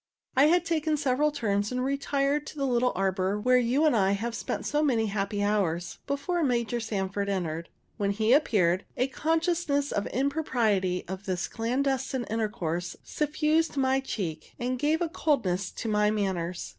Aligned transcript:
I 0.35 0.45
had 0.45 0.65
taken 0.65 0.97
several 0.97 1.31
turns, 1.31 1.71
and 1.71 1.85
retired 1.85 2.41
into 2.41 2.57
the 2.57 2.65
little 2.65 2.91
arbor, 2.95 3.39
where 3.39 3.59
you 3.59 3.85
and 3.85 3.95
I 3.95 4.13
have 4.13 4.33
spent 4.33 4.65
so 4.65 4.81
many 4.81 5.05
happy 5.05 5.43
hours, 5.43 5.99
before 6.07 6.41
Major 6.43 6.79
Sanford 6.79 7.29
entered. 7.29 7.69
When 7.97 8.09
he 8.09 8.33
appeared, 8.33 8.83
a 8.97 9.05
consciousness 9.09 9.91
of 9.91 10.05
the 10.05 10.17
impropriety 10.17 11.05
of 11.07 11.27
this 11.27 11.47
clandestine 11.47 12.23
intercourse 12.31 12.95
suffused 13.03 13.77
my 13.77 13.99
cheek, 13.99 14.55
and 14.57 14.79
gave 14.79 15.03
a 15.03 15.07
coldness 15.07 15.69
to 15.73 15.87
my 15.87 16.09
manners. 16.09 16.69